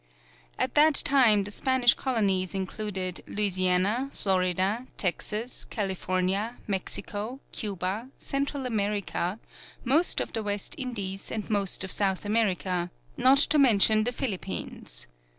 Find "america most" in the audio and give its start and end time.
8.65-10.19